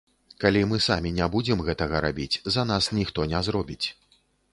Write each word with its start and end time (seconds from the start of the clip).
Калі 0.43 0.61
мы 0.69 0.77
самі 0.85 1.11
не 1.17 1.27
будзем 1.35 1.61
гэтага 1.67 2.01
рабіць, 2.05 2.41
за 2.55 2.65
нас 2.71 2.87
ніхто 3.01 3.27
не 3.35 3.43
зробіць. 3.49 3.87